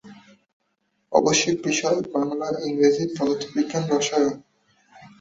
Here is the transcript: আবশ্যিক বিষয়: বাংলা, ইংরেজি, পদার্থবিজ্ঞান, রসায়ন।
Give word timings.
আবশ্যিক 1.11 1.55
বিষয়: 1.67 1.99
বাংলা, 2.13 2.47
ইংরেজি, 2.67 3.03
পদার্থবিজ্ঞান, 3.17 3.83
রসায়ন। 3.91 4.35